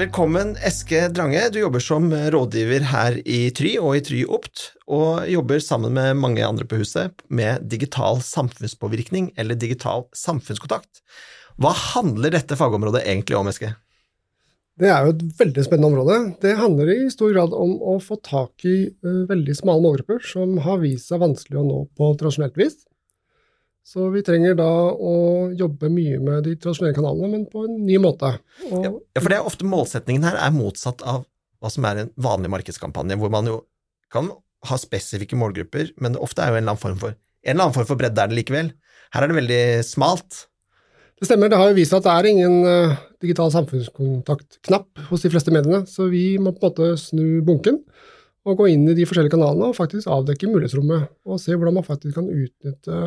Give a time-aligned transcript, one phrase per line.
[0.00, 1.42] Velkommen, Eske Drange.
[1.52, 6.16] Du jobber som rådgiver her i Try og i Try Opt, og jobber sammen med
[6.16, 11.02] mange andre på huset med digital samfunnspåvirkning, eller digital samfunnskontakt.
[11.60, 13.74] Hva handler dette fagområdet egentlig om, Eske?
[14.80, 16.18] Det er jo et veldig spennende område.
[16.40, 20.56] Det handler i stor grad om å få tak i uh, veldig smale målgrupper som
[20.64, 22.86] har vist seg vanskelig å nå på tradisjonelt vis.
[23.86, 25.14] Så vi trenger da å
[25.56, 28.34] jobbe mye med de tradisjonelle kanalene, men på en ny måte.
[28.68, 31.24] Og, ja, for det er ofte målsetningen her er motsatt av
[31.60, 33.56] hva som er en vanlig markedskampanje, hvor man jo
[34.12, 34.30] kan
[34.68, 37.88] ha spesifikke målgrupper, men det ofte er jo en eller annen form for, annen form
[37.88, 38.70] for bredde er det likevel.
[39.14, 40.44] Her er det veldig smalt.
[41.20, 45.30] Det stemmer, det har jo vist at det er ingen digital digital samfunnskontaktknapp hos de
[45.32, 47.82] fleste mediene, så vi må på en måte snu bunken
[48.48, 51.84] og gå inn i de forskjellige kanalene og faktisk avdekke mulighetsrommet, og se hvordan man
[51.84, 53.00] faktisk kan utnytte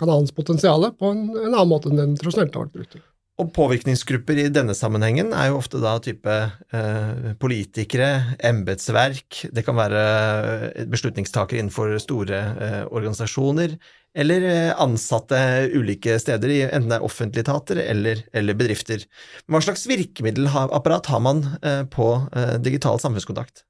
[0.00, 3.00] kanalens potensial på en, en, annen måte enn den tradisjonelt har vært brukt.
[3.40, 6.34] Og påvirkningsgrupper i denne sammenhengen er jo ofte da type
[6.76, 13.78] eh, politikere, embetsverk, det kan være eh, beslutningstakere innenfor store eh, organisasjoner,
[14.18, 15.38] eller eh, ansatte
[15.72, 19.06] ulike steder, enten det er offentlige etater eller, eller, bedrifter.
[19.48, 23.64] Hva slags virkemiddelapparat har man eh, på eh, digital samfunnskontakt?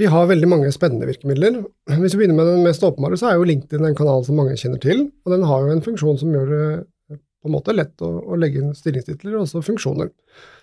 [0.00, 1.58] Vi har veldig mange spennende virkemidler.
[2.00, 4.56] Hvis vi begynner med den mest åpenbare, så er jo LinkedIn en kanal som mange
[4.56, 5.10] kjenner til.
[5.26, 8.38] Og den har jo en funksjon som gjør det på en måte lett å, å
[8.40, 10.08] legge inn stillingstitler og også funksjoner.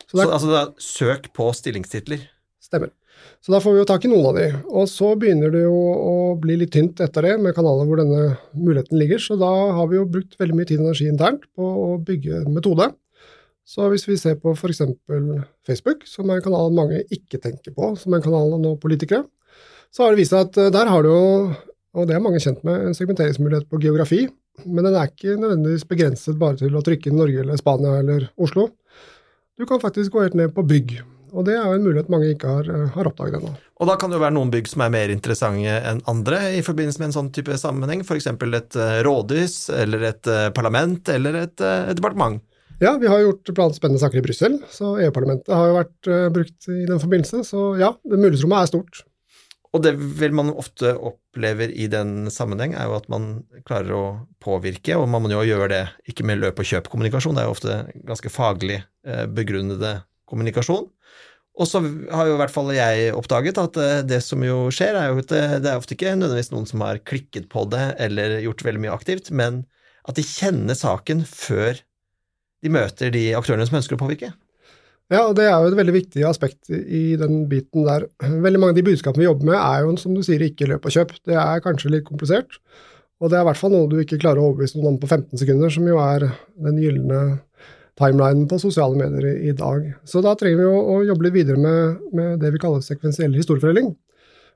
[0.08, 2.26] Så, der, så altså da søk på stillingstitler?
[2.64, 2.94] Stemmer.
[3.42, 4.48] Så da får vi jo tak i noen av de.
[4.70, 8.24] Og så begynner det jo å bli litt tynt etter det med kanaler hvor denne
[8.58, 11.74] muligheten ligger, så da har vi jo brukt veldig mye tid og energi internt på
[11.86, 12.90] å bygge en metode
[13.68, 14.86] så hvis vi ser på f.eks.
[15.68, 19.26] Facebook, som er en kanal mange ikke tenker på som en kanal nå politikere,
[19.92, 21.26] så har det vist seg at eh, der har du jo,
[21.98, 24.24] og det er mange kjent med, en segmenteringsmulighet på geografi,
[24.66, 28.30] men den er ikke nødvendigvis begrenset bare til å trykke inn Norge eller Spania eller
[28.42, 28.70] Oslo.
[29.58, 30.98] Du kan faktisk gå helt ned på bygg,
[31.34, 33.54] og det er jo en mulighet mange ikke har, eh, har oppdaget ennå.
[33.78, 36.64] Og da kan det jo være noen bygg som er mer interessante enn andre i
[36.66, 38.32] forbindelse med en sånn type sammenheng, f.eks.
[38.32, 42.40] et eh, rådhus eller et parlament eller et, et departement.
[42.78, 46.26] Ja, vi har gjort blant spennende saker i Brussel, så EU-parlamentet har jo vært uh,
[46.34, 47.40] brukt i den forbindelse.
[47.48, 49.00] Så ja, mulighetsrommet er stort.
[49.74, 53.26] Og det vel man ofte opplever i den sammenheng, er jo at man
[53.66, 54.04] klarer å
[54.44, 55.82] påvirke, og man må jo gjøre det
[56.14, 57.80] ikke med løp og kjøp-kommunikasjon, det er jo ofte
[58.12, 58.78] ganske faglig
[59.10, 59.96] uh, begrunnede
[60.30, 60.86] kommunikasjon.
[61.58, 65.02] Og så har jo i hvert fall jeg oppdaget at uh, det som jo skjer,
[65.02, 68.38] er jo at det er ofte ikke nødvendigvis noen som har klikket på det eller
[68.46, 69.64] gjort veldig mye aktivt, men
[70.08, 71.82] at de kjenner saken før
[72.64, 74.34] de møter de aktørene som ønsker å påvirke.
[75.08, 78.10] Ja, og det er jo et veldig viktig aspekt i den biten der.
[78.20, 80.88] Veldig mange av de budskapene vi jobber med er jo, som du sier, ikke løp
[80.90, 81.14] og kjøp.
[81.30, 82.60] Det er kanskje litt komplisert,
[83.22, 85.08] og det er i hvert fall noe du ikke klarer å overbevise noen om på
[85.08, 86.28] 15 sekunder, som jo er
[86.66, 87.22] den gylne
[87.98, 89.88] timelinen på sosiale medier i, dag.
[90.06, 93.94] Så da trenger vi å jobbe litt videre med, med, det vi kaller sekvensiell historiefordeling.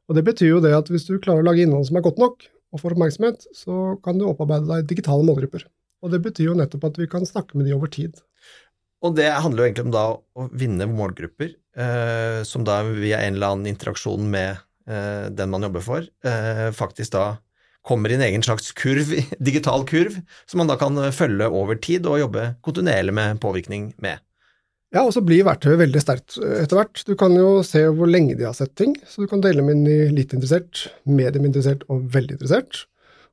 [0.10, 2.20] Og det betyr jo det at hvis du klarer å lage innhold som er godt
[2.22, 5.66] nok, og får oppmerksomhet, så kan du opparbeide deg digitale målgrupper.
[6.02, 8.18] Og det betyr jo nettopp at vi kan snakke med de over tid.
[9.02, 13.38] Og det handler jo egentlig om da å vinne målgrupper, eh, som da via en
[13.38, 17.26] eller annen interaksjon med eh, den man jobber for, eh, faktisk da
[17.86, 19.10] kommer i en egen slags kurv,
[19.50, 24.22] digital kurv, som man da kan følge over tid og jobbe kontinuerlig med påvirkning med.
[24.92, 27.02] Ja, og så blir verktøyet veldig sterkt etter hvert.
[27.08, 29.72] Du kan jo se hvor lenge de har sett ting, så du kan dele dem
[29.72, 32.84] inn i litt interessert, medieminteressert og veldig interessert.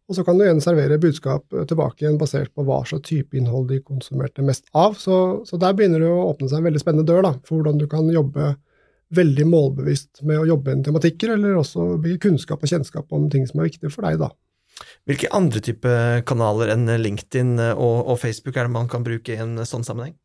[0.09, 3.37] Og så kan du igjen servere budskap eh, tilbake igjen basert på hva slags type
[3.37, 4.97] innhold de konsumerte mest av.
[4.97, 7.81] Så, så, der begynner det å åpne seg en veldig spennende dør da, for hvordan
[7.81, 8.55] du kan jobbe
[9.15, 13.47] veldig målbevisst med å jobbe inn tematikker, eller også bygge kunnskap og kjennskap om ting
[13.49, 14.21] som er viktige for deg.
[14.21, 14.33] da.
[15.09, 15.93] Hvilke andre type
[16.29, 20.17] kanaler enn LinkedIn og, og, Facebook er det man kan bruke i en sånn sammenheng?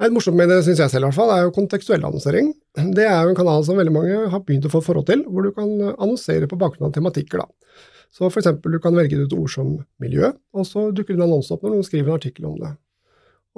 [0.00, 2.48] Det morsomt med det, syns jeg selv i hvert fall, er jo kontekstuell annonsering.
[2.96, 5.46] Det er jo en kanal som veldig mange har begynt å få forhold til, hvor
[5.46, 7.44] du kan annonsere på bakgrunn av tematikker.
[7.44, 7.92] da.
[8.14, 11.26] Så for eksempel, du kan velge ut ord som miljø, og så dukker det en
[11.26, 12.70] annonse opp når noen skriver en artikkel om det.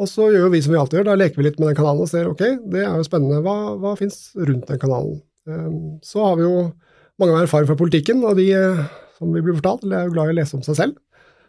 [0.00, 2.04] Og så gjør vi som vi alltid gjør, da leker vi litt med den kanalen
[2.04, 2.42] og ser ok,
[2.72, 5.20] det er jo spennende, hva, hva fins rundt den kanalen?
[5.48, 6.66] Um, så har vi jo
[7.20, 8.48] mange erfaring fra politikken, og de
[9.16, 10.98] som vi blir fortalt, er jo glad i å lese om seg selv.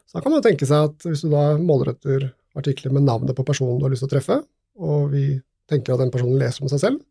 [0.07, 3.45] Så da kan man tenke seg at hvis du da målretter artikler med navnet på
[3.47, 4.39] personen du har lyst til å treffe,
[4.79, 5.25] og vi
[5.67, 7.03] tenker at den personen leser om seg selv,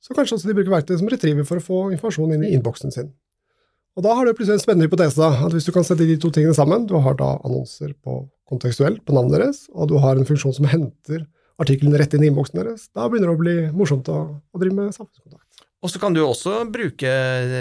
[0.00, 2.94] så kanskje også de bruker verktøy som retriever for å få informasjon inn i innboksen
[2.94, 3.12] sin.
[3.98, 6.30] Og da har du plutselig en spennende hypotese, at hvis du kan sette de to
[6.34, 10.26] tingene sammen, du har da annonser på kontekstuelt på navnet deres, og du har en
[10.28, 11.26] funksjon som henter
[11.60, 14.78] artiklene rett inn i innboksen deres, da begynner det å bli morsomt å, å drive
[14.78, 15.50] med samfunnskontakt.
[15.80, 17.10] Og så kan du også bruke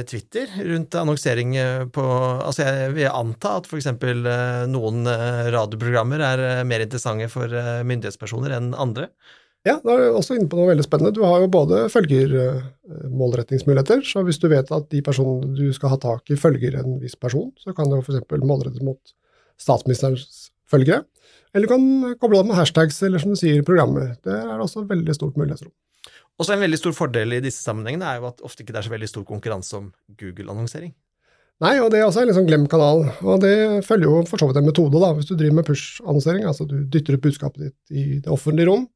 [0.09, 1.53] Twitter rundt annonsering
[1.95, 3.87] på Altså jeg vil anta at f.eks.
[3.87, 7.47] Eh, noen eh, radioprogrammer er eh, mer interessante for
[7.87, 9.07] myndighetspersoner enn andre.
[9.67, 11.17] Ja, da er du også inne på noe veldig spennende.
[11.17, 15.97] Du har jo både følgermålrettingsmuligheter, så hvis du vet at de personene du skal ha
[15.99, 18.23] tak i følger en viss person, så kan det f.eks.
[18.39, 19.01] målrettes mot
[19.59, 21.03] statsministerens følgere.
[21.51, 21.83] Eller du kan
[22.21, 24.15] koble opp med hashtags eller som du sier, programmer.
[24.23, 25.73] Det er også veldig stort mulighetsrom.
[26.39, 28.87] Også en veldig stor fordel i disse sammenhengene er jo at ofte ikke det er
[28.87, 29.89] så veldig stor konkurranse om
[30.21, 30.93] Google-annonsering.
[31.59, 33.03] Nei, og det er også en sånn glemt kanal.
[33.19, 35.11] Og det følger jo for så vidt en metode, da.
[35.17, 38.87] Hvis du driver med push-annonsering, altså du dytter ut budskapet ditt i det offentlige rom,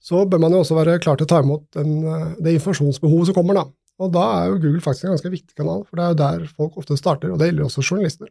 [0.00, 1.98] så bør man jo også være klar til å ta imot den,
[2.40, 3.66] det informasjonsbehovet som kommer, da.
[4.00, 6.52] Og da er jo Google faktisk en ganske viktig kanal, for det er jo der
[6.56, 8.30] folk ofte starter, og det gjelder også journalister.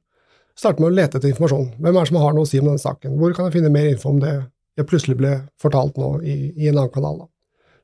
[0.58, 1.76] Starter med å lete etter informasjon.
[1.78, 3.20] Hvem er det som har noe å si om denne saken?
[3.22, 4.34] Hvor kan jeg finne mer info om det
[4.80, 7.22] jeg plutselig ble fortalt nå i, i en annen kanal?
[7.22, 7.30] da.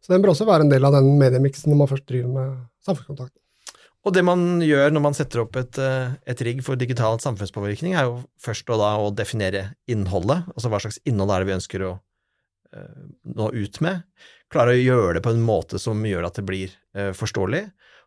[0.02, 2.58] Så den bør også være en del av den mediemiksen når man først driver med
[2.86, 3.36] samfunnskontakt.
[4.06, 7.96] Og det man gjør når man setter opp et, eh, et rigg for digital samfunnspåvirkning,
[7.98, 11.58] er jo først og da å definere innholdet, altså hva slags innhold er det vi
[11.58, 11.96] ønsker å
[13.36, 14.06] nå ut med.
[14.52, 17.66] Klare å gjøre det på en måte som gjør at det blir uh, forståelig.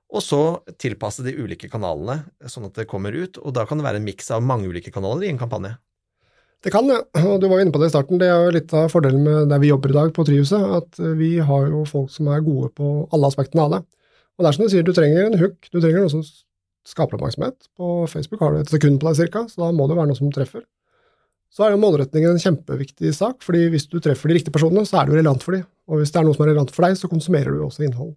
[0.09, 0.41] Og så
[0.81, 4.07] tilpasse de ulike kanalene sånn at det kommer ut, og da kan det være en
[4.07, 5.75] miks av mange ulike kanaler i en kampanje.
[6.65, 7.23] Det kan det, ja.
[7.29, 8.19] og du var inne på det i starten.
[8.19, 10.99] Det er jo litt av fordelen med der vi jobber i dag på Trihuset, at
[11.21, 13.83] vi har jo folk som er gode på alle aspektene av det.
[14.39, 16.25] Og det er som du sier, du trenger en hook, du trenger noe som
[16.89, 17.69] skaper oppmerksomhet.
[17.79, 20.19] På Facebook har du et sekund på deg cirka, så da må det være noe
[20.19, 20.65] som treffer.
[21.53, 25.01] Så er jo målretningen en kjempeviktig sak, fordi hvis du treffer de riktige personene, så
[25.01, 25.65] er det jo relevant for dem.
[25.89, 28.13] Og hvis det er noe som er relevant for deg, så konsumerer du også innhold.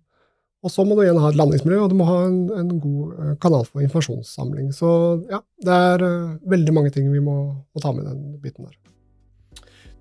[0.62, 3.16] Og så må du igjen ha et landingsmiljø, og du må ha en, en god
[3.16, 4.70] eh, kanal for informasjonssamling.
[4.78, 4.92] Så
[5.32, 8.78] ja, det er uh, veldig mange ting vi må, må ta med den biten der.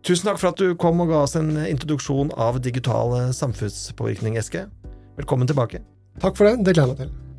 [0.04, 4.36] Tusen takk for at du kom og ga oss en introduksjon av digital eh, samfunnspåvirkning,
[4.40, 4.66] Eske.
[5.20, 5.84] Velkommen tilbake.
[6.20, 7.29] Takk for det, det gleder jeg meg til.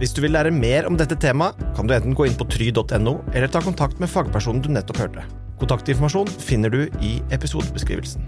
[0.00, 3.18] Hvis du vil lære mer om dette temaet, kan du enten gå inn på try.no,
[3.34, 5.26] eller ta kontakt med fagpersonen du nettopp hørte.
[5.60, 8.24] Kontaktinformasjon finner du i episodebeskrivelsen.